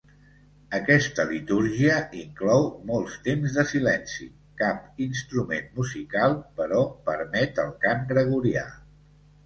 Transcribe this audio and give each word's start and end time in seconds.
Aquesta 0.77 1.25
litúrgia 1.31 1.97
inclou 2.21 2.65
molts 2.93 3.19
temps 3.29 3.59
de 3.59 3.67
silenci, 3.73 4.27
cap 4.65 5.05
instrument 5.09 5.73
musical, 5.79 6.37
però 6.61 6.85
permet 7.13 7.67
el 7.69 7.75
cant 7.87 8.07
gregorià. 8.15 8.71